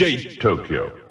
DJ 0.00 0.38
Tokyo. 0.40 1.09